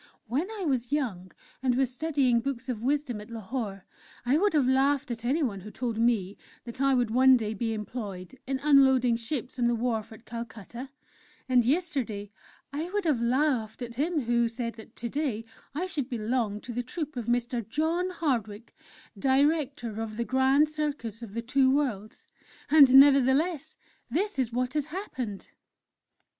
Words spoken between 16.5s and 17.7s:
to the troupe of Mr.